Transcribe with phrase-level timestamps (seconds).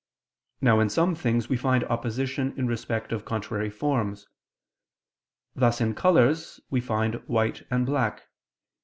[0.61, 4.25] Now in some things we find opposition in respect of contrary forms;
[5.55, 8.23] thus in colors we find white and black.